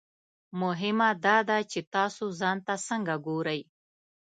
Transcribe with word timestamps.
مهمه 0.61 1.09
دا 1.25 1.37
ده 1.49 1.57
چې 1.71 1.79
تاسو 1.95 2.25
ځان 2.39 2.57
ته 2.67 2.73
څنګه 2.87 3.13
ګورئ. 3.25 3.61